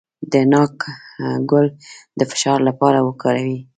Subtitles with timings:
[0.31, 0.75] د ناک
[1.51, 1.67] ګل
[2.17, 3.57] د فشار لپاره وکاروئ